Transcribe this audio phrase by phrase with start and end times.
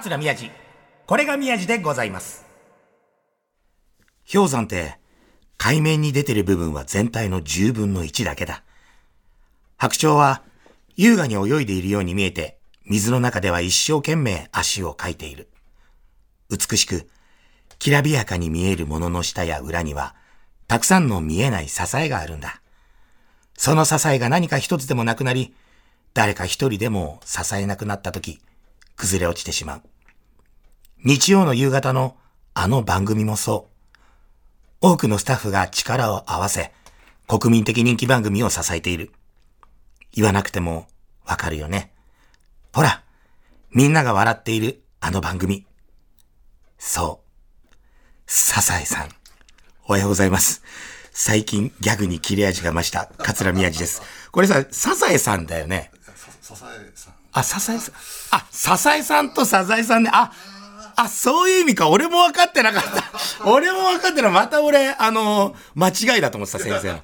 [0.00, 0.50] 桂宮治。
[1.06, 2.44] これが宮治でございます。
[4.32, 4.98] 氷山って、
[5.56, 8.64] 海面に出てる部分は全体の10分の1だけだ。
[9.76, 10.42] 白鳥は
[10.96, 15.48] 優雅に泳いでいるように見えて、水の中では一生懸命足をかいている。
[16.50, 17.08] 美しく、
[17.78, 20.16] きらびやかに見えるものの下や裏には、
[20.66, 22.60] たくさんの見えない支えがあるんだ。
[23.56, 25.54] その支えが何か一つでもなくなり、
[26.14, 28.40] 誰か一人でも支えなくなった時、
[28.96, 29.82] 崩れ落ちてしまう。
[31.04, 32.16] 日曜の夕方の
[32.54, 33.74] あの番組もそう。
[34.80, 36.72] 多くのスタッフが力を合わせ、
[37.26, 39.12] 国民的人気番組を支えている。
[40.12, 40.86] 言わなくても
[41.24, 41.92] わかるよね。
[42.72, 43.02] ほら、
[43.70, 45.66] みんなが笑っているあの番組。
[46.78, 47.70] そう。
[48.26, 49.08] サザエさん。
[49.86, 50.62] おはようございます。
[51.12, 54.02] 最近ギャグに切れ味が増した桂宮治です。
[54.30, 55.90] これさ、サザエさんだよね。
[56.40, 57.23] ささえさん。
[57.34, 57.94] あ、サザエさん。
[58.30, 60.10] あ、サザエさんとサザエさんね。
[60.12, 60.32] あ、
[60.96, 61.88] あ、そういう意味か。
[61.88, 63.04] 俺も分かってなかった。
[63.50, 64.32] 俺も分かってない。
[64.32, 67.00] また俺、あの、間違いだと思ってた、先生の。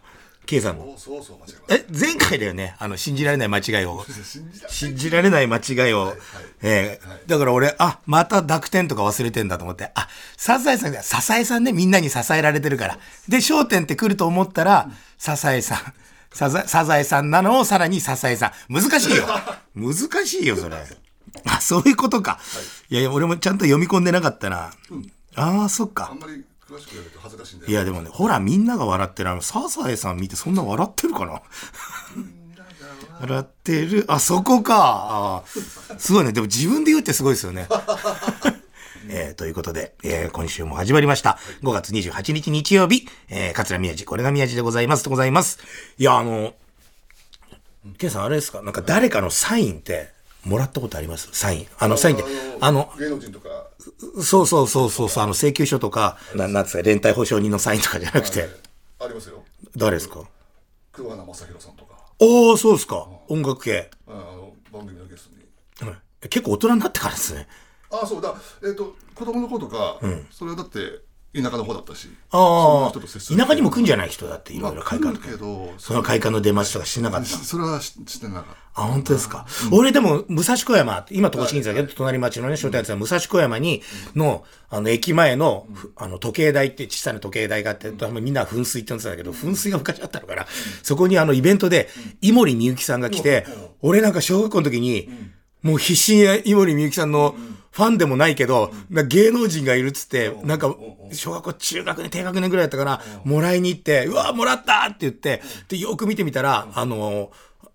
[0.46, 0.82] K さんの。
[0.82, 2.74] おそうそう間違え前回だよね。
[2.78, 4.04] あの、信じられない間違いを。
[4.62, 4.68] た。
[4.68, 6.16] 信じられない間違いを。
[6.62, 9.90] えーだから俺、あ、また濁点とか忘れてんだと思って。
[9.94, 12.98] あ、サザエさんが、サザエさんね、みんなに支えられてるから。
[13.28, 15.78] で、焦点って来ると思ったら、サザエさん。
[16.32, 18.72] サザサザエさんなのをさらにサザエさん。
[18.72, 19.26] 難しいよ。
[19.74, 19.94] 難
[20.26, 20.76] しいよ、それ。
[21.46, 22.38] あ、そういうことか。
[22.88, 24.70] いやいや、俺もちゃんと読み込んでなかったな。
[25.36, 26.18] ああ、そっかあん。
[26.18, 27.70] まり詳しく言われると恥ずかしいんで。
[27.70, 29.30] いや、でもね、ほら、みんなが笑ってる。
[29.30, 31.42] あの、サザエさん見てそんな笑ってるかな？
[33.20, 34.04] 笑ってる。
[34.08, 35.44] あ、そこか。
[35.98, 36.32] すごいね。
[36.32, 37.68] でも自分で言うってすごいですよね。
[39.12, 41.38] えーということで、えー今週も始まりました。
[41.62, 45.02] 5月28日日曜日、えー、桂宮治、これが宮治でございます。
[45.02, 45.58] とございます。
[45.98, 46.54] いや、あの、
[47.98, 48.62] ケンさんあれですか？
[48.62, 50.10] なんか誰かのサインって、
[50.44, 51.28] もらったことあります？
[51.32, 51.66] サイン。
[51.78, 52.24] あの、サインって、
[52.60, 53.48] あの、芸能人とか、
[54.22, 58.48] そうそうそうそうそう、あの、請求書とか、ななんですか、連帯保証人のサインとかじゃなくて、
[59.00, 59.42] ありますよ。
[59.76, 60.20] 誰ですか？
[60.92, 63.08] 桑名正宏さんとか、おー、そうですか。
[63.28, 63.90] 音楽系。
[64.06, 65.90] あの番組のゲストに。
[65.90, 67.48] はい結構大人になってからですね。
[67.90, 68.34] あそうだ。
[68.64, 69.98] えっ、と子供の頃とか、
[70.30, 71.00] それはだって
[71.32, 72.08] 田舎の方だったし。
[72.30, 72.90] ああ。
[72.90, 77.26] 人と接する田舎にも来んじゃない人だっていろいろ会館まあ来るけど、その会館の出待ちとかしてなかった。
[77.26, 78.82] それはししてなかった。
[78.82, 79.46] あ、本当ですか？
[79.72, 83.82] 俺でも、武蔵小山、今、戸越銀座だけど、隣町のね、商店街武蔵小山に、
[84.14, 87.90] の、あの、駅前の、ふあの、時計台って、小さな時計台があって、
[88.20, 90.46] みんな噴水って言ってたんだけど、噴水が昔あったのかな。
[90.84, 91.88] そこにあの、イベントで、
[92.20, 93.44] 井森美幸さんが来て、
[93.82, 95.10] 俺なんか小学校の時に、
[95.62, 97.34] もう必死に井森美幸さんの
[97.70, 100.74] ファンでもないけど、な芸能人がいるっつって、なんか、
[101.12, 107.30] 小学校中学年、低学年ぐらいだったから、もらいに行って、うわ、もらったって言って、で、よく見てみたら、あの、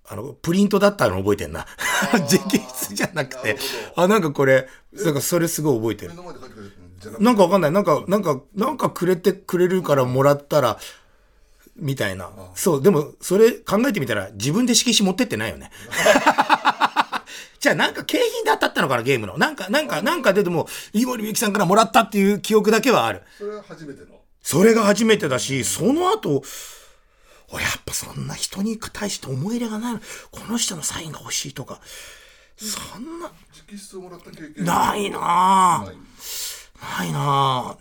[0.07, 1.65] あの、プリントだったの覚えてんな。
[2.13, 3.57] 直筆 じゃなくて。
[3.95, 6.13] あ、なんかこれ、なんかそれすごい覚えてる。
[7.19, 7.71] なんかわかんない。
[7.71, 10.77] なんか、なんか、なんかくれてくれるからもらったら、
[11.75, 12.29] みたいな。
[12.55, 15.71] そう、でも、それ考えてみたら、自分で色紙持ってってないよね。
[17.65, 19.39] じゃあなんか景品で当たったのかな、ゲームの。
[19.39, 23.23] なんか、なんか、なんかででも、井森美幸さんからもらったっていう記憶だけはある。
[23.39, 24.19] それは初めての。
[24.43, 26.43] それが初めてだし、その後、
[27.49, 29.99] おやっぱそんな人に対して思い入れがないの。
[30.29, 31.81] この人のサインが欲しいとか。
[32.55, 33.31] そんな、
[33.67, 35.95] 直筆をもらった経験ないなぁない
[37.01, 37.77] ないな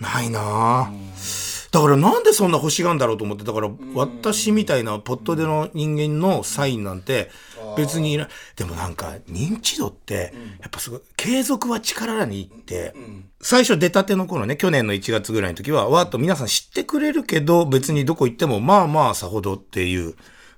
[0.00, 7.32] ぁないなぁだからなんでそんな欲しがんだろうと思って、だから私みたいなポットでの人間のサインなんて
[7.76, 8.28] 別にいない。
[8.54, 12.94] でもなんか認知度って、やっぱすごい、継続は力にって、
[13.40, 20.14] 最初出たての頃ね、去年の1月ぐらいの時は、わーっと皆さん知ってくれるけど、別にどこ行ってもまあまあさほどっていう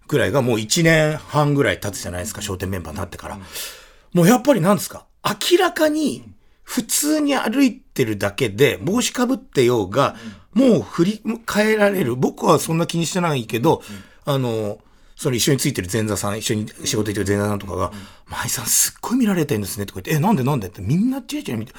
[0.08, 3.38] ぐらいがもう1年半ぐらい経つじゃないですか、商店メンバーになってから。
[4.12, 5.06] もうやっぱりなんですか？
[5.24, 6.24] 明らかに
[6.66, 10.16] 普通に歩いてるだけで帽子かぶってようが、
[10.52, 12.16] もう振り返られる。
[12.16, 13.82] 僕はそんな気にしてないけど、
[14.24, 14.78] あの、
[15.14, 17.92] その一緒についてる前座さん、一緒に仕事行ってる前座さんとかが、
[18.26, 20.66] 舞さんすっごい見られてるんですねとか言って、え、なんでなんで？
[20.66, 21.72] ってみんなチラチラ見て。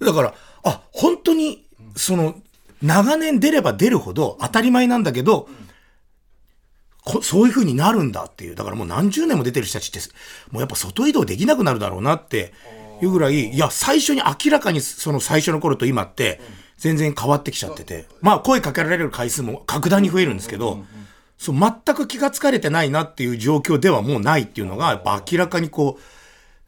[0.00, 0.34] だから、
[0.64, 2.40] あ、本当に、その、
[2.80, 5.48] 長年出れば出るほど当たり前なんだけど、
[7.04, 8.54] こそういう風になるんだっていう。
[8.54, 9.98] だからもう何十年も出てる人たちって、
[10.50, 12.52] もうやっぱ外移動できなくなるだろうなって
[13.02, 16.40] いうぐらい、いや、最初に明らかにその最初の頃と今って、
[16.78, 18.06] 全然変わってきちゃってて。
[18.20, 20.84] まあ声かけられる回数も格段に増えるんですけど、
[21.36, 26.02] そう、全く気がつかれてないなっていう状況ではもうないっていうのが、やっぱ明らかにこう、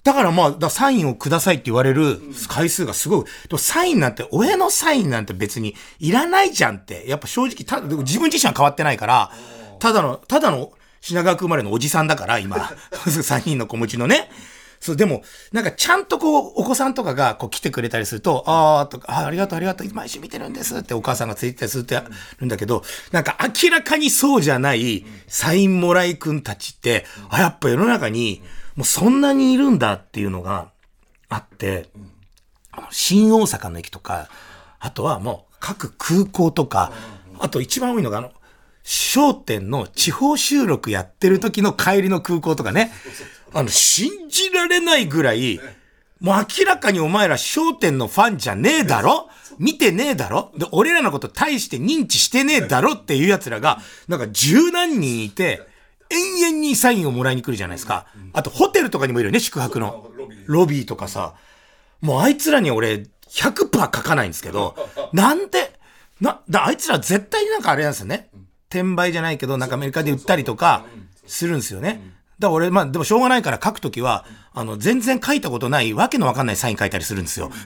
[0.03, 3.25] だからまあ、だサインをくださいって言われる回数がすごい。
[3.25, 7.09] でもサインなんて、親のサインなんて別にいらないじゃんって。
[7.09, 9.31] やっぱ正直、た自分自身は変わってないから、
[9.79, 12.57] ただの、ただの品川区生まれのおじさんだから、今。
[13.07, 14.31] 3人の子持ちのね。
[14.85, 22.05] そう、でも、なんかちゃんとこう、お子さんとかがこう来てくれたりすると、ああ、とか、ああ、りがとう、ありがとう、毎週見てるんですってお母さんがついてたりするってや
[22.39, 28.43] るんだけど、なんか明らかにそうじゃないサインもらいくんたちって、あ、やっぱ世の中に、
[28.77, 30.69] もうそんなにいるんだっていうのが
[31.31, 31.89] あって、
[32.91, 34.29] 新大阪の駅とか、
[34.81, 36.93] あとはもう各空港とか、
[37.39, 38.33] あと一番多いのがあの、
[38.83, 42.93] 商店の地方収録やってる時の帰りの空港とかね、
[43.55, 45.61] あの、信じられないぐらい、
[46.21, 49.29] もう明らかにお前ら商店のファンじゃねえだろ？
[49.59, 50.53] 見てねえだろ？
[50.57, 55.63] で、俺らのこと大して認知してねえだろっていう奴らが、なんか十何人いて、
[56.11, 58.07] 延々にサインをもらいに来るじゃないですか。
[58.33, 60.11] あとホテルとかにもいるよね、宿泊の。
[60.47, 61.35] ロビーとかさ。
[62.01, 64.77] もうあいつらに俺100%書かないんですけど、
[65.13, 65.73] なんで、
[66.21, 68.29] な、だあいつら絶対になんかあれなんですよね。
[68.69, 70.85] 転売じゃないけど、なんかアメリカで売ったりとか
[71.27, 72.01] するんですよね。
[72.45, 77.51] だから俺、まあでもしょうがないから書くときは、あの、全然書いたことないわけのわかんないサイン書いたりするんですよ。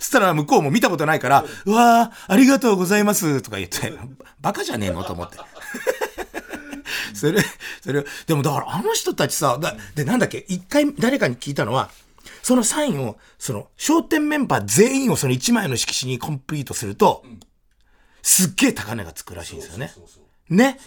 [0.00, 3.92] そしたら向こうも見たことないから、うわー、ありがとうございますとか言って、
[4.40, 5.36] バカじゃねえのと思って。
[7.12, 7.44] それ、
[7.82, 11.90] それ、でもだからあの人たちさ、だで、なんだっけ、一回誰かに聞いたのは、
[12.42, 17.22] そのサインを、その、商店メンバー全員をその1枚の色紙にコンプリートすると、
[18.22, 19.92] すっげえ高値がつくらしいんですよね。
[20.48, 20.78] ね？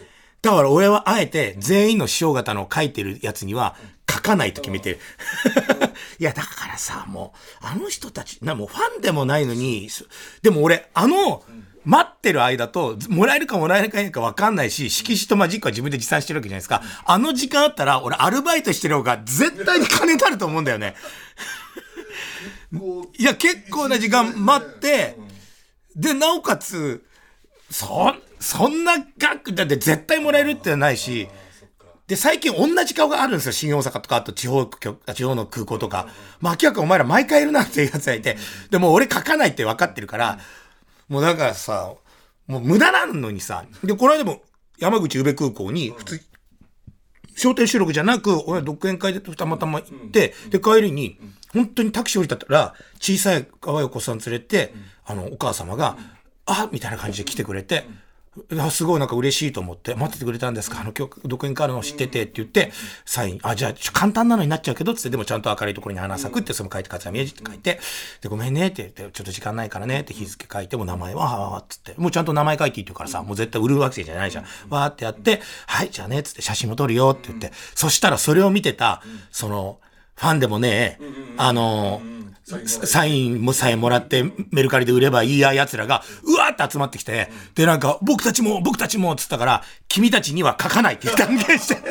[0.42, 3.76] だから俺はあえて全員の師匠方の書いてるやつには
[4.10, 5.00] 書かないと決めてる。
[6.20, 7.34] いや、だからさ、も
[7.64, 10.04] う、あの人たち、な、もうファンでもないのに、そ
[10.42, 11.44] でも俺、あの、
[11.86, 16.82] 待ってる間と、もらえるかもらえないか分かんないし、色紙とマジックは自分で持参してるわけじゃないですか。
[17.06, 20.96] あの時間あったら、俺アルバイトしてる方が絶対に金になると思うんだよね。
[23.18, 25.18] いや、結構な時間待って、
[25.96, 27.04] で、なおかつ、
[27.70, 31.28] そ、そんな額、だって絶対もらえるってないし、
[32.08, 33.52] で、最近同じ顔があるんですよ。
[33.54, 36.08] 新大阪とか、あと地方局、地方の空港とか。
[36.42, 38.38] まあ、明らかにお前ら毎回いるなっていうやつがいて、
[38.70, 40.40] でも俺書かないって分かってるから、
[41.08, 41.94] もうだからさ、
[42.48, 44.42] もう無駄なのにさ、で、この間も
[44.78, 46.22] 山口宇部空港に、普通、
[47.36, 51.18] 商店収録じゃなく、俺は独演会でたまたま行って、で、帰りに、
[51.54, 54.74] 本当にタクシー降りたら、小さい可愛いお子さん連れて、
[55.06, 55.98] あの、お母様が、
[56.46, 58.11] あみたいな感じで来てくれて、あ
[58.70, 60.80] すごいなんか嬉しいと思って、待っててくれたんですか？
[60.80, 62.72] あの曲、独演会の知っててって言って、
[63.06, 67.82] サイン、あ、じゃあ、簡単なのになっちゃうけど、つって、でもちゃんと明るいところに花咲くって、その書いて、勝宮治って書いて、
[68.22, 74.46] で、ごめんねって言って、ちょっと時間ないからねって日付書いて、もう名前は、はーっつって、もうちゃんと名前書いていいって言うからさ、もう絶対売るわけじゃないじゃん。
[74.70, 79.80] わーってやって、はい、じゃあね、つって写真も撮るよって言って、そしたらそれを見てた、その、
[80.22, 81.00] ファンでもね、
[81.36, 82.00] あの、
[82.68, 91.82] サインもさえもらってメルカリで売ればいいや奴らが、うわーって集まってきて、で、なんか、僕たちも、僕たちも、つったから、君たちには書かないって断言して。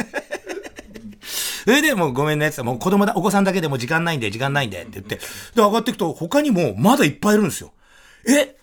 [1.65, 5.17] そ れでもうごめんねってもう子供だ、お子さんだけでも時間ないんで、時間ないんでって言って。
[5.17, 5.23] で、
[5.57, 7.73] 上がっていくと他にもまだいっぱいいるんですよ。
[8.29, 8.55] え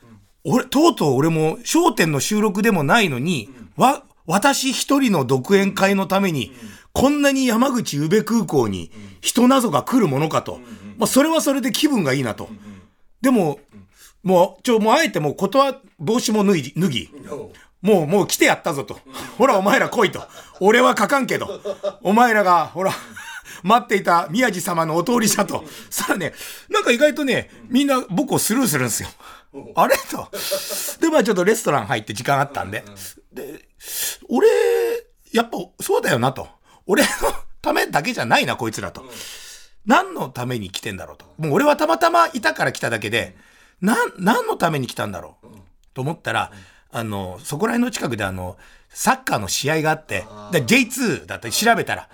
[0.46, 6.54] 俺、とうとう俺も商店の収録でもないのに、わ、私一人の独演会のために、
[6.98, 8.92] こんなに山口宇部空港に
[9.22, 10.60] 人謎が来るものかと。
[10.98, 12.50] まあ、それはそれで気分がいいなと。
[13.22, 13.60] でも、
[14.24, 17.10] もう、ちょ、もうあえてもう断、帽子も脱ぎ、脱ぎ。
[17.84, 19.00] もう、もう来てやったぞと。
[19.38, 20.24] ほら、お前ら来いと。
[20.60, 21.62] 俺は書かんけど。
[22.02, 22.92] お前らが、ほら、
[23.62, 25.66] 待っていた宮地様のお通りじゃと。
[25.92, 26.34] さらね、
[26.68, 29.10] なんか意外とね、みんな僕をスルーするんですよ。
[29.76, 30.30] あれと。
[31.00, 32.84] で、まあちょっとレストラン入って時間あったんで。
[33.32, 33.68] で、
[34.30, 34.48] 俺、
[35.32, 36.57] やっぱそうだよなと。
[36.88, 37.10] 俺の
[37.62, 39.06] ためだけじゃないな、こいつらと。
[39.86, 41.26] 何のために来てんだろうと。
[41.38, 43.36] もう俺はたまたまいたから来ただけで、
[43.82, 45.48] なん、何のために来たんだろう。
[45.94, 46.52] と思ったら、
[46.92, 48.58] あの、そこら辺の近くであの、
[48.90, 52.10] サッカーの試合があって、で J2 だったり調べたら。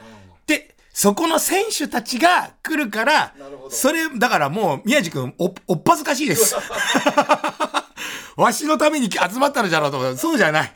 [0.45, 3.33] で、そこの選手たちが来るから、
[3.69, 6.55] それ、だからもう、宮地君、お、おっぱずかしいです。
[8.35, 9.99] わしのために集まったのじゃろうと。
[9.99, 10.73] 思そうじゃない。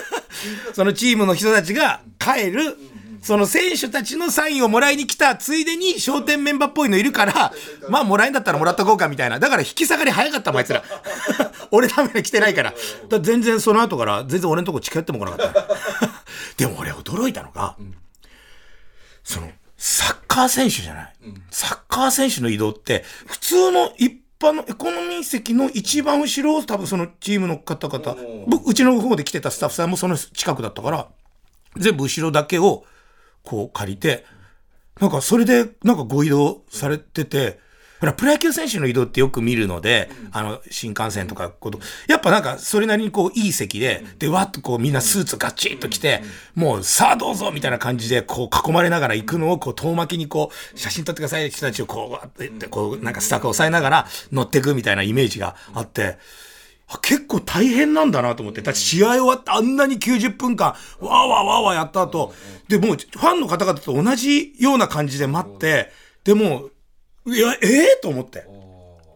[0.74, 2.76] そのチームの人たちが帰る、
[3.22, 7.52] その選手たちのサインをもらいに来たついでに商店メンバーっぽいのいるから、
[7.88, 9.38] まあもらえんだったらもらっとこうかみたいな。
[9.38, 10.82] だから引き下がり早かったもんあいつら。
[11.70, 12.74] 俺ために来てないから。
[13.08, 15.66] だ全然その後から全然俺のとこ近寄っても来なかった。
[16.56, 17.76] でも俺驚いたのが、
[19.24, 21.12] その、サッカー選手じゃない。
[21.50, 31.08] サッカー選手の移動って、普通の一般のエコノミー席の一番後ろを多分そのチームの方々、僕、うちの方で来てたスタッフさんもその近くだったから、
[31.76, 32.84] 全部後ろだけを
[33.46, 34.26] こう借りて、
[35.00, 37.64] なんかそれでなんかご移動されてて、
[38.00, 46.22] ほら、プロ野球選手の移動ってよく見るので、あの、新幹線とかこと、やっぱなんか、それなりにこう、いい席で、で、わっとこう、みんなスーツガッチリと着て、
[46.54, 56.16] もう、さあどうぞみたいな感じで、こう、囲まれながら行くのを、こう、遠巻きにこう、写真撮ってください、人たちをこう、わってこう、なんかスタッフを押さえながら乗っていくみたいなイメージがあって、あ
[57.02, 58.62] 結構大変なんだなと思って。
[58.62, 62.32] だって試合終わってあんなに90分間、わーわーわーわーやった後、
[62.68, 65.90] で、もうファンの方々と同じような感じで待って、
[66.22, 66.70] でも、
[67.26, 68.46] いや、ええと思って。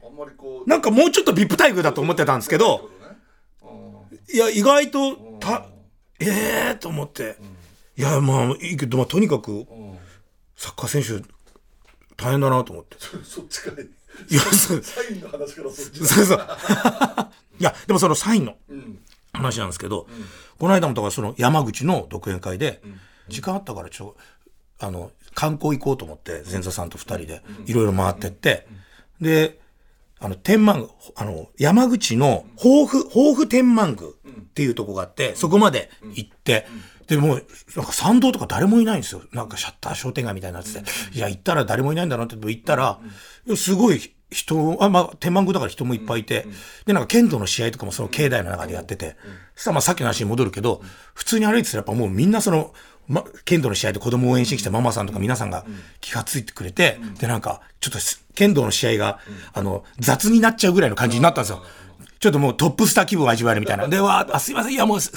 [0.04, 2.90] あんまりこうなんかもうちょっと VIP 待遇だと思ってたんですけど、
[4.32, 5.66] いや、意外と、た、
[6.18, 7.36] ええと思って。
[7.96, 9.66] いや、まあ、いいけど、まあ、とにかく、
[10.56, 11.24] サッカー選手、
[12.16, 12.96] 大変だなと思って。
[13.24, 13.86] そっちかい
[14.28, 16.06] いや、そう、サインの話からそっち。
[16.06, 16.38] そうそう。
[17.58, 18.98] いや、でもそのサインのうん。
[19.32, 20.06] 話なんですけど、
[20.58, 22.82] この間もだからその山口の独演会で、
[23.28, 24.16] 時間あったからちょ、
[24.80, 28.66] あの、観光行こうと思って、前座さんと二人で、いろいろ回ってって、
[29.20, 29.60] で、
[30.18, 36.66] あの、天満宮、あの、山口の豊富、豊富天満宮っていうとこがあって、そこまで行って、
[37.11, 39.23] でもう、なんか参道とか誰もいないんですよ。
[39.33, 42.37] なんかシャッター商店街みたいになってて、いや、行ったら誰もいないんだなって。
[42.37, 43.00] 行ったら、
[43.57, 46.47] すごい人、あ、まあ、天満宮だから人もいっぱいいて、
[46.87, 49.17] で、なんか剣道の試合とかもその境内の中でやってて、
[49.57, 50.83] そしたらまあさっきの話に戻るけど、
[51.14, 52.73] 普通に歩いてたらやっぱもうみんなその、
[53.09, 55.64] ま、剣道の試合で子供を応援してきたママさんとか皆さんが
[56.00, 59.19] 気がついてくれて、で、なんか、ちょっとす剣道の試合が、
[59.52, 61.64] あの、雑になっちゃうぐらいの感じになったんですよ。
[62.20, 63.88] ちょっともうトップスター気分を味わえるみたいな。
[63.88, 65.10] で、わーあ、すいません、いやもう集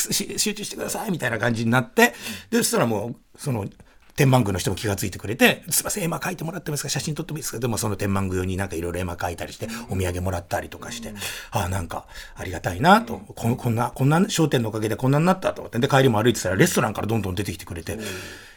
[0.54, 2.14] 中してください、みたいな感じになって、
[2.50, 3.68] で、そしたらもう、その、
[4.16, 6.90] 天満宮の人も気がついてくれて、すいません、絵馬描いてもらってもいいですか？
[6.90, 7.60] 写真撮ってもいいですか？
[7.60, 11.14] でもその天満宮用になんかいろいろ絵馬描いたりして、お土産もらったりとかして、
[11.52, 12.06] ああ、なんか、
[12.36, 17.98] ありがたいなと、こんこんな、こんな商店のおかげでこんなになったと思って、で、帰りも歩いてたらレストランからどんどん出てきてくれて、い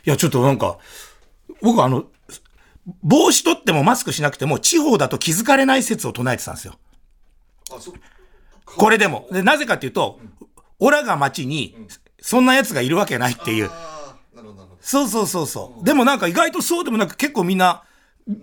[0.04, 0.78] や、ちょっとなんか、
[1.62, 2.04] 僕あの、
[3.02, 6.74] 帽子取ってもマスクしなくても、地方だと気づかれない説を唱えてたんですよ。
[7.74, 7.92] あそ
[8.66, 9.28] これでも。
[9.30, 10.20] で、なぜかっていうと、
[10.78, 11.76] オラが街に、
[12.20, 13.70] そんな奴がいるわけないっていう。
[14.80, 15.85] そうそうそうそう。
[15.85, 17.82] でもなんか意外とそうでもなく結構みんな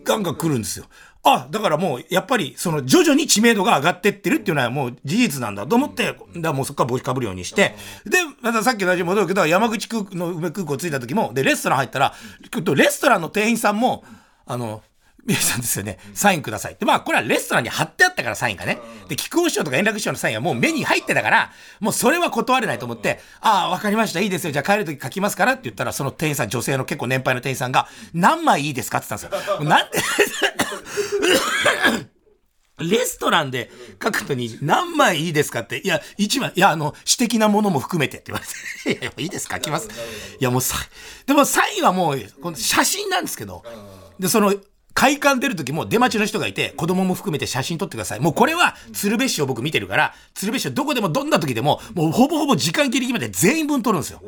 [0.04, 0.86] ガンガン来るんですよ。
[1.26, 7.76] あ、だからもうやっぱりその徐々に知名度が上がってってるっていうのはもう事実なんだと思って、だもうそこから帽子かぶるようにして、
[8.06, 12.14] で、またさっきの話に戻るけど、山口空の梅空港着いた時も、で、レストラン入ったら、
[12.76, 14.04] レストランの店員さんも、
[14.46, 14.84] あの、
[15.26, 16.00] 宮さんですよね。
[16.14, 16.86] サインくださいって。
[16.86, 18.80] まあ、これはレストランに貼ってあったから、サインがね。
[19.08, 24.20] で、木久扇師匠とか円楽師匠のサインはもう目に入ってたから、もうそれは断れないと思って、ああ、わかりました。
[24.20, 24.52] いいですよ。
[24.52, 28.98] じゃあ帰るとき書きますからって言ったら、その店員さん、女性の結構年配の店員さんが、何枚いいですか？
[28.98, 29.70] って言ったんですよ。
[29.70, 30.00] なんで、
[32.80, 33.72] レストランで
[34.04, 35.78] 書くのに何枚いいですかって。
[35.78, 38.42] いや、1枚、いや、あの、私的なものも含めてって言わ
[38.86, 39.00] れて。
[39.00, 39.88] いや、いいですか書きます。
[40.40, 40.76] いや、もうさ、
[41.26, 43.64] でもサインはもう、この写真なんですけど、
[44.20, 44.54] で、その、
[45.04, 48.22] 会館出る時も出待ちの人がいて、子供も含めて写真撮ってください。
[48.22, 54.22] もうこれは鶴瓶師匠僕見てるから、鶴瓶師匠どこでもどんな時でも、もうほぼほぼ時間ギリギリまで全員分撮るんですよ。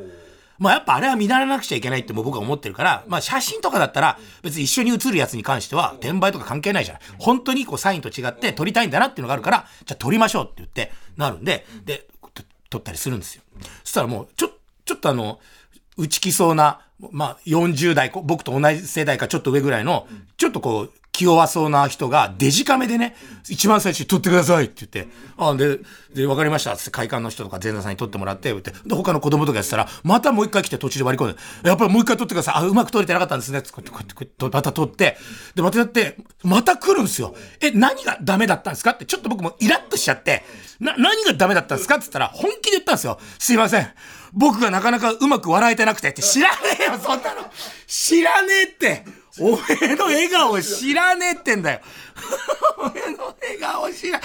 [0.60, 7.04] まあやっぱあれは見習わなくちゃいけないっても僕は思ってるから、まあ写真とかだったら別に一緒に写るやつに関しては転売とか関係ないじゃない。
[7.20, 12.06] 本当にこうサインと違って撮りたいんだなっていうのがあるから、じゃあ撮りましょうって言ってなるんで、で、
[12.70, 13.44] 撮ったりするんですよ。
[13.86, 14.50] そしたらもうちょ、
[14.84, 15.40] ちょっとあの、
[15.96, 23.16] 打ちきそうな、まあ40代、僕と同じ世代かちょっと上ぐらいの、ちょっとこう、気弱そうな人がデジカメでね、
[23.48, 25.80] 一番最初に撮ってくださいって言って、あ、で、
[26.14, 32.56] で、わかりましたって会館の人とか前座さんに撮ってもらって、って、で、他の子供とかやってたら、またもう一回来て途中で割り込んで、やっぱりもう一回撮ってください。
[32.56, 33.60] あ、うまく撮れてなかったんですね。
[33.60, 35.18] ってこうやって、こうやって、こうやってまた撮って、
[35.56, 37.34] で、またやって、また来るんですよ。
[37.62, 38.92] え、何がダメだったんですか？
[38.92, 40.44] って、ちょっと僕もイラッとしちゃって、
[40.82, 41.96] な、何がダメだったんですか？
[41.96, 43.20] って言ったら、本気で言ったんですよ。
[43.40, 43.88] すいません。
[44.36, 47.42] 僕がなかなかうまく笑えてなくてって、知らねえよ、そんなの。
[47.88, 49.06] 知らねえって。
[49.40, 51.80] おめえの笑顔知らねえってんだよ。
[52.78, 54.20] おめえの笑顔知ら、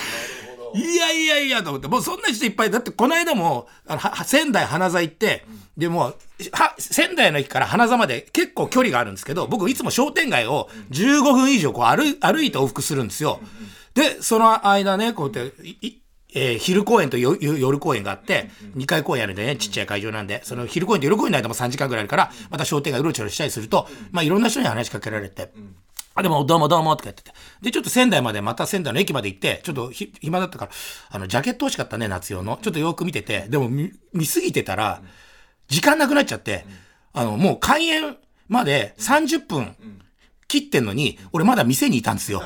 [0.74, 2.70] いやいやいやと思って、もうそんな人いっぱい。
[2.70, 5.44] だってこの間も、あの、仙台花座行って、
[5.76, 6.14] でも、
[6.52, 13.40] は、仙台の駅から花座まで結構距離があるんですけど、僕いつも商店街を15分以上こう歩歩いて往復するんですよ。
[13.94, 15.99] で、その間ね、こうやって、
[16.34, 25.52] えー昼公演とよよ夜公演があって、2回公演あるんでね、ちっちゃい会場なんで、その昼公演と夜公演の間も3時間ぐらいあるから、また商店街うろちょろしたりすると、まあいろんな人に話しかけられて、
[26.14, 27.32] あ、でも、どうもどうもとか言ってて。
[27.62, 30.72] で、ちょっと仙台まで、また仙台の駅まで行って、ちょっとひ暇だったから、
[31.10, 32.58] あの、ジャケット欲しかったね、夏用の。
[32.60, 35.02] ちょっとよく見てて、でも見、見すぎてたら、
[35.68, 36.66] 時間なくなっちゃって、
[37.12, 38.16] あの、もう開演
[38.48, 39.76] まで30分
[40.48, 42.42] 切ってんのに、俺まだ店にいたんですよ。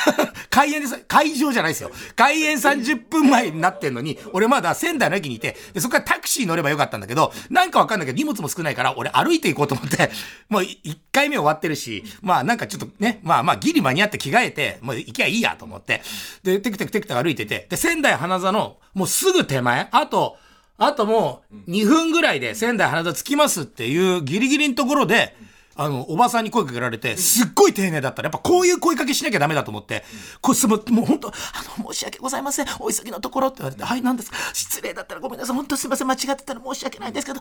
[0.56, 1.90] 開演です、会場じゃないですよ。
[2.14, 10.10] 開演30分前になってんのに、俺まだ仙台の駅にいて、でそこからタクシー乗ればよかったんだけど、なんかわかんないけど荷物も少ないから、俺歩いていこうと思って、
[10.48, 16.00] もう1回目終わってるし、まあなんかちょっとね、まあまあギリ間に合って着替えて、もう行きゃいいやと思って、
[16.42, 20.38] で、テクテクテクテク歩いてて、で、仙台花座の、もうすぐ手前、あと、
[20.78, 25.36] あともう2分ぐらいで仙台花座着きますっていうギリギリのところで、
[25.76, 30.04] あの、おばさんに声かけられて、すっごい丁寧だったら、やっぱこういう声かけしなきゃダメだと思って、
[30.40, 31.32] これすももう本当、あ
[31.82, 32.66] の、申し訳ございません。
[32.80, 34.36] お急ぎのところって言われて、はい、何ですか？
[34.54, 35.56] 失礼だったらごめんなさい。
[35.56, 36.06] 本当すいません。
[36.06, 37.40] 間違ってたら申し訳ないんですけど、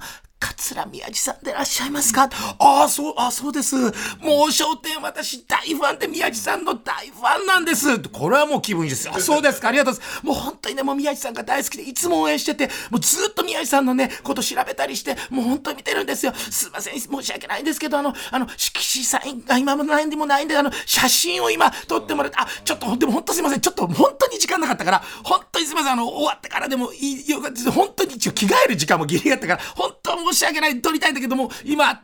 [0.58, 2.30] 桂宮治さんでいらっしゃいますか？
[2.60, 3.76] ああ、そう、あそうです。
[4.20, 8.00] もう商店私大ファンで宮治さんの大ファンなんです。
[8.10, 9.14] これはもう気分いいですよ。
[9.16, 9.70] あそうですか。
[9.70, 10.26] ありがとうございます。
[10.26, 16.34] もう本当にね、もう宮治さんが大好きで、いつも応援してて、もうずっと宮治さんのね、こと調べたりして、もう本当に見てるんですよ。
[16.36, 17.00] すいません。
[17.00, 23.62] 申し訳ないんですけど、あの、あの、色紙サインが今もないんでもないんで、あの、写真を今撮ってもらって、あ、ちょっと、でも本当すいません。
[23.62, 25.94] ちょっと本当に時間なかったから、本当にすいません。
[25.94, 30.82] あの、終わってからでもいいよかった本当に一応着替える時間もギリだったから、本当申し訳ない。
[30.82, 32.02] 撮りたいんだけども、今、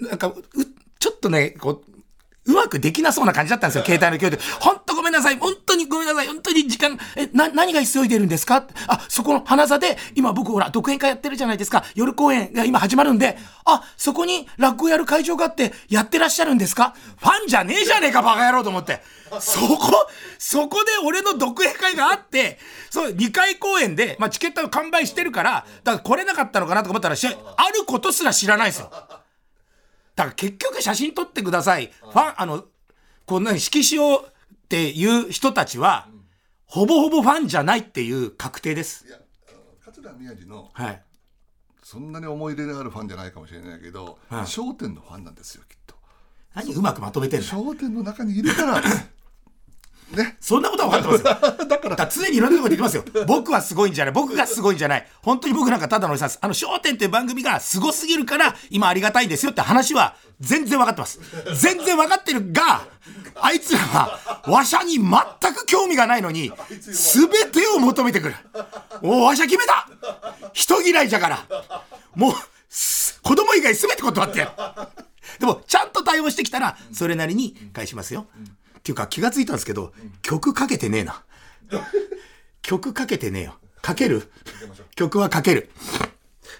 [0.00, 0.34] なんか、
[0.98, 1.94] ちょっとね、こう、
[2.46, 4.38] うまくできなそうな感じだったんですよ、携帯の共有で。
[4.60, 5.38] 本当ごめんなさい。
[5.38, 6.26] 本当にごめんなさい。
[6.26, 8.66] 本当に時間、え、な、何が急いでるんですか？
[8.86, 11.84] あ、そこの花座で、今僕ほら、独演会やってるじゃないですか。
[11.94, 16.94] 夜公演が今始まるんで、あ、そこに落語やる会場があって、やってらっしゃるんですか？
[17.18, 19.00] ファンじゃねえじゃねえか、バカ野郎と思って。
[19.40, 20.06] そこ、
[20.38, 22.58] そこで俺の独演会があって、
[22.90, 28.92] そう、2回公演で、まあ、チケットが完売してるから、だから来れなかったのかなとか思ったら、しあることすら知らないですよ。
[30.16, 31.92] だから結局写真撮ってください。
[32.02, 32.64] ファン、あの、
[33.26, 36.08] こんなに色紙をっていう人たちは、
[36.66, 39.10] ほぼほぼファンじゃないっていう確定ですい。
[39.10, 39.18] や
[39.84, 41.02] 桂宮治のはい。
[41.82, 45.94] そんなに思い入れのあるファンじゃないかもしれないけど『はい笑点』のファンなんですよきっと。
[46.54, 48.82] 何うまくまとめて『るの笑点』の中にいるから
[50.14, 51.64] ねそんなことは分かってますよ。
[51.66, 53.24] だから常にいろんなところで言ってますよ。
[53.26, 54.14] 僕はすごいんじゃない。
[54.14, 55.08] 僕がすごいんじゃない。
[55.22, 56.38] 本当に僕なんかただのおじさんです。
[56.40, 61.20] あの、笑点っていう番組がすごすぎるから、今ありがたいんですよって話は全然分かってます。
[61.54, 62.86] 全然分かってるが、
[63.40, 68.36] あいつらは、わしゃに全く興味がないのに、すべてを求めてくる。
[69.02, 69.88] おお、わしゃ決めた
[70.52, 71.44] 人嫌いじゃから。
[72.14, 72.34] もう、
[72.68, 74.50] す子供以外すべて断ってやる。
[75.40, 78.26] でも、ちゃんと対応してきたら、それなりに返しますよ。
[78.84, 81.24] っていうか、気がついたんですけど、曲かけてねえな。
[82.60, 83.58] 曲かけてねえよ。
[83.80, 84.30] かける？
[84.94, 85.70] 曲はかける。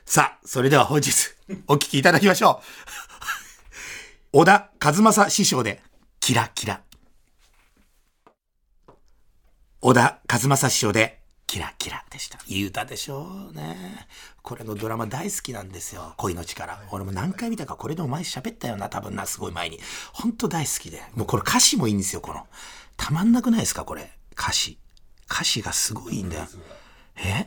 [0.07, 1.13] さあ、それでは本日、
[1.67, 2.63] お聴きいただきましょ
[4.33, 4.39] う。
[4.39, 5.83] 小田和正師匠で、
[6.19, 6.81] キラキラ。
[9.83, 11.21] 小田和正師匠で、
[11.55, 12.41] キラキラでした。
[12.49, 14.09] いい歌でしょうね。
[14.43, 16.15] これのドラマ大好きなんですよ。
[16.17, 16.83] 恋の力。
[16.91, 19.79] 俺も何回見たか、これでお前喋ったよな、多分な、すごい前に。
[20.13, 21.01] ほんと大好きで。
[21.15, 22.45] もうこれ歌詞もいいんですよ、この。
[22.97, 24.11] たまんなくないですか、これ。
[24.37, 24.81] 歌詞。
[25.31, 26.49] 歌詞がすごいいいんだよ。
[27.19, 27.47] え？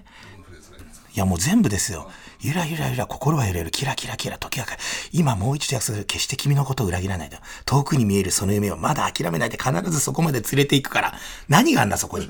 [1.13, 2.09] いやもう全部ですよ。
[2.39, 3.71] ゆらゆらゆら心は揺れる。
[3.71, 4.77] キラキラキラ時がか
[5.11, 6.05] 今もう一度約束する。
[6.05, 7.39] 決して君のことを裏切らないで。
[7.65, 11.13] 遠くに見えるその夢をまだ諦めないで必ずそこまで連れて行くから。
[11.49, 12.27] 何があんだそこに。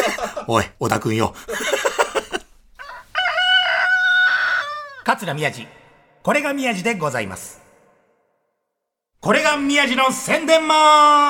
[0.48, 1.34] おい、小田くんよ。
[5.04, 5.66] 桂宮治。
[6.22, 7.60] これが宮治でございます。
[9.20, 11.26] これが宮治の宣伝マ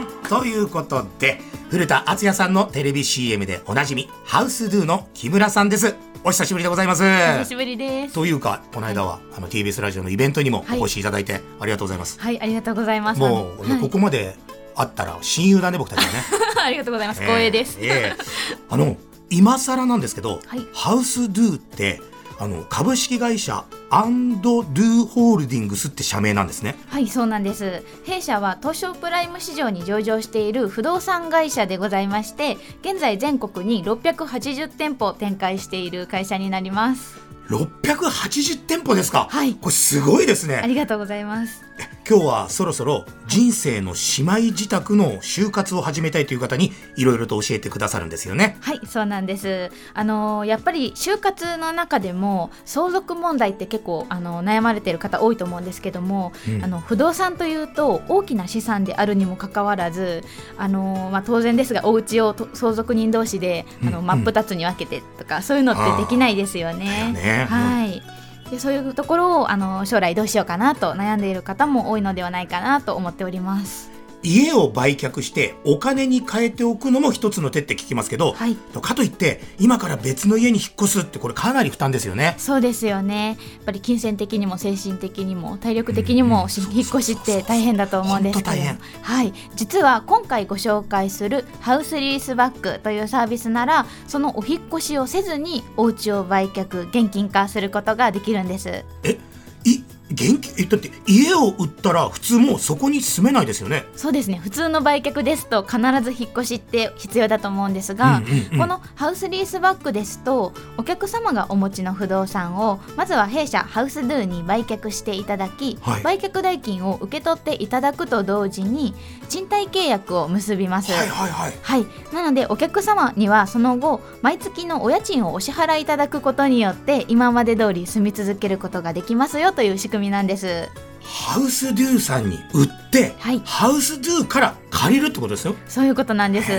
[0.00, 5.96] ンということで、古田敦也さんのテレビ CM でおなじみ、ハウスドゥの木村さんです。
[6.22, 7.02] お久しぶりでございます。
[7.02, 8.14] お久しぶりです。
[8.14, 12.20] というか、この間は、あの TBS ラジオのイベントにもお越しいただいて、ありがとうございます。
[12.20, 13.20] はい、ありがとうございます。
[13.20, 14.36] もう、はいここまで
[14.76, 16.18] 会ったら親友だね、僕たちはね。
[16.64, 17.20] ありがとうございます。
[17.22, 17.78] 光栄です。
[17.82, 18.24] ええ
[18.68, 18.96] あの
[19.30, 22.00] 今更なんですけど、はいハウスドゥって
[22.38, 23.64] あの株式会社
[23.96, 26.74] アンドドゥホールディングスって社名なんですね。
[26.88, 27.84] はい、そうなんです。
[28.04, 37.23] 弊社は東証プライム市場に上場している不動産会社でございまして、現在全国に680店舗展開している会社になります。
[37.48, 39.28] 680店舗ですか。
[39.30, 40.68] はいこれすごいですあね。
[40.68, 41.62] りがとうございます。
[42.08, 48.58] 今日はそろそろ人生の姉妹自宅の就活を始めたいという方にいろいろと教えてくださるんですよね。
[48.60, 49.70] はい、そうなんです。
[49.94, 60.22] あのやっぱり就活の中でも相続問題って結構あの悩まれている方多いと思うんですけども、うんあの不動産というと大きな資産であるにもかかわらず、
[60.58, 67.14] あのまあ当然ですがお家をと相続人同士であのうん真っ二つに分けてとか、そういうのってできないですよね。
[67.46, 68.02] はい。
[68.50, 73.93] でそういうところをあの将来どうしようかなと悩んでいる方も多いのではないかなと思っております。
[74.24, 78.56] 家を売却してお金に変えておくのも一つの手って聞きますけど、はい。
[78.80, 82.34] かといって今から別の家に引っ越すってこれかなり負担ですよね。
[82.38, 83.28] そうですよね。
[83.28, 88.50] やっぱり金銭的にも精神的にも体力的にもし引っ越しって大変だと思うんですけど。
[88.50, 89.32] はい。
[89.54, 98.84] 実は今回ご紹介するハウスリースバックというサービスならそのお引っ越しをせずにお家を売却現金化することができるんです。
[99.02, 99.18] え
[99.64, 99.82] い
[100.14, 103.84] 現金えだって家を売ったら普通もうそこに住めないですよね。
[103.94, 108.22] そうですね普通の売却ですと必ず引っ越しって必要だと思うんですが、
[108.56, 118.94] このハウスリースバックですとお客様がお持ちの不動産をまずは弊社ハウスドゥに売却していただき、はい売却代金を受け取っていただくと同時に
[119.28, 120.92] 賃貸契約を結びます。
[120.92, 121.52] はいはいはい。
[121.62, 130.68] はい、なのでお客様にはその後毎月のお家賃をお支払いいただくことによって今まで通り住み続けることができますよという仕組みなんです。
[131.02, 135.54] ハウスドゥさんに売って、はいハウスドゥから借りるってことですよ。
[135.68, 136.50] そういうことなんです。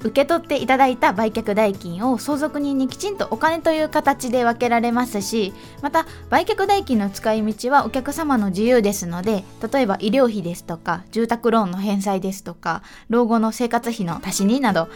[0.00, 14.88] 受け取っていただいた売却代金を相続人にきちんとお金という形で分けられますしまた売却代金の使い道はお客様の自由ですので例えば医療費ですとか住宅ローンの返済ですとか老後の生活費の足しになど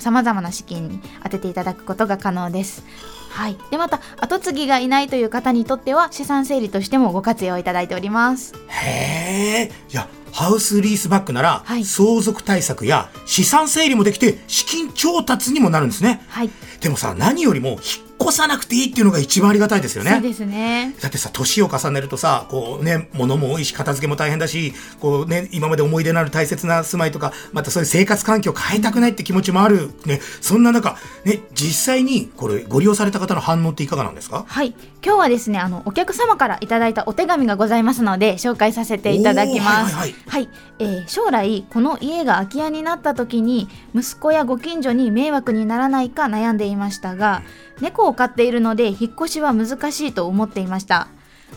[0.00, 2.84] さまざまな資金に充てていただくことが可能です。
[3.30, 8.54] はい、でまた後継ぎがいないという方にとっては資産整理としてもご活用いただいております。
[8.68, 9.72] へえ。
[9.90, 16.22] いや、ハウスリースバックなら、はい相続対策や資産整理もできて、資金調達にもなるんですね。
[16.28, 20.10] はい、でもさ、何よりも引っ越さなくていいっていうのが一番ありがたいですよね。
[20.12, 20.94] そうですね。
[21.00, 29.90] だってさ、年を重ねるとさ、こうね、物も多いし、片付けも大変だし、こうね、今まで思い出のある大切な住まいとか、またそういう生活環境を変えたくないって気持ちもある。
[30.04, 34.44] ね、そんな中、ね、実際に、これ、ご利用された方の反応っていかがなんですか？
[34.46, 39.94] はい、今日はですね、あのお客様からいただいたお手紙がございますので、紹介させていただきます。
[39.94, 40.48] おーはいはい
[40.80, 47.42] えー将来この家が空き家になった時に息子やご近所に迷惑にならないか悩んでいましたが、
[47.80, 51.06] 猫を飼っているので引っ越しは難しいと思っていました。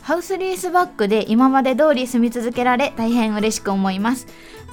[0.04, 4.28] ハウスリースバックで今まで通り住み続けられ大変嬉しく思います。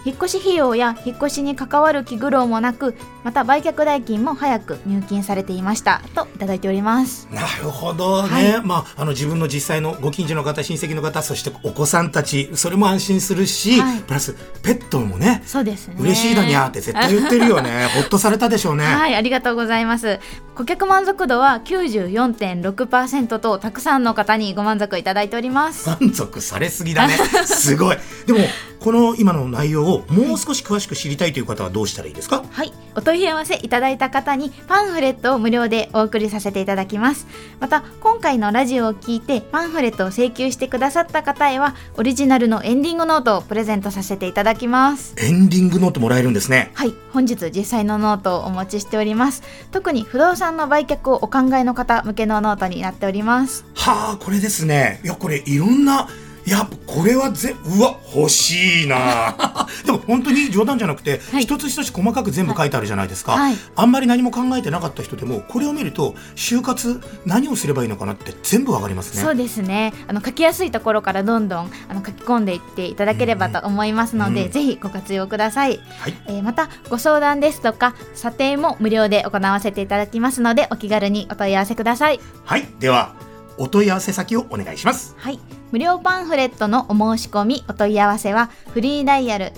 [0.05, 7.29] 引っ越し費用や引っ越しに関わる気苦労もなく、また売却代金も早く入金されていましたといただいております。
[7.31, 15.97] なるほどね、はまああの自分の実際のご近所の方親戚の方そしてお子さんたちそれも安心するし、はいプラスペットもねそうですね。
[15.99, 20.21] 嬉しいだにゃーって絶対言ってるよね ほっとされたでしょうね、はい、ありがとうございます。
[20.55, 25.89] 顧客満足度は94.6%とたくさんの方にご満足いただいております。
[25.89, 27.15] 満足されすぎだね
[27.47, 28.41] すごいでも
[28.81, 32.45] この今の内容をもう少し詳しく知りたいという方はどうしたらいいですか？
[32.51, 37.27] はい、お問い合わせいただいた方にパンフレットを無料でお送りさせていただきます。
[37.61, 45.15] また、今回のラジオを聞いてパンフレットを請求してくださった方へは、オリジナルのエンディングノートをプレゼントさせていただきます。
[45.19, 49.43] エンディングノートもらえるんですねはい、本日実際のノートをお持ちしております。
[49.71, 53.65] 特に不動産の売却をお考えの方向けのノートになっております。
[53.75, 56.09] はあこれですねいやこれいろんな
[56.49, 59.67] いやこれはぜうわ欲しいな。
[59.85, 61.43] でも本当に冗談じゃなくて、はい。
[61.43, 63.57] 一つ一つ細かく全部書いてあるじゃないですか、はい。
[63.77, 69.23] あんまり何も考えてなかった人でもこれを見ると就活何をすればいいのかなって全部わかりますね。
[69.23, 69.93] そうですね。
[70.07, 74.51] あの書きやすいところからどんどんあの書き込んでいっていただければと思いますので、うん。
[74.51, 76.15] ぜひご活用ください、はい。
[76.29, 82.21] えーまたご相談ですとか査定も無料で行わせていただきますのでお気軽にお問い合わせください。
[82.47, 82.67] はい。
[82.81, 83.28] では
[83.59, 85.15] お問い合わせ先をお願いします。
[85.19, 85.39] はい。
[85.71, 89.53] 無料パンフレットのお申し込みお問い合わせはフリーダイヤル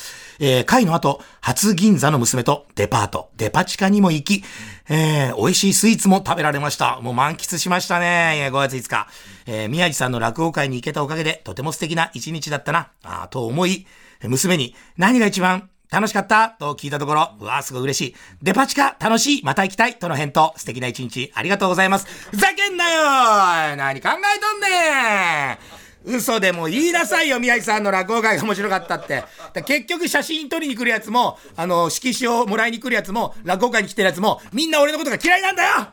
[0.44, 4.44] えー会の後、初銀座の娘とデパート、デパ地下にも行き、
[4.90, 7.00] えー美味しいスイーツも食べられました。
[7.00, 8.50] もう満喫しましたね。
[8.52, 9.08] 5月5日。
[9.46, 13.86] えー宮治さんの落語会に行けたおかげで、とても素敵な一日だったな、あと思い、
[14.24, 16.50] 娘に、何が一番楽しかった？
[16.50, 18.16] と聞いたところ、うわーすごい嬉しい。
[18.42, 20.54] デパ地下楽しいまた行きたいとの返答。
[20.58, 22.08] 素敵な一日ありがとうございます。
[22.32, 29.24] ふざけんなよ何考えとんねん嘘でも言いなさいよ、宮治さんの落語会が面白かったって。
[29.66, 35.88] 結局写真撮りに来るやつも、あの、色紙をもらいに来るやつも、落語会に来てるやつも、みんな俺のことが嫌いなんだよ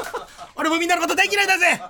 [0.56, 1.80] 俺もみんなのこと大嫌いだぜ